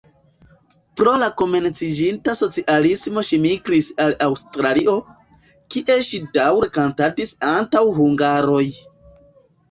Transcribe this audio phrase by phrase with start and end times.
[0.99, 4.95] Pro la komenciĝinta socialismo ŝi migris al Aŭstralio,
[5.75, 8.63] kie ŝi daŭre kantadis antaŭ hungaroj.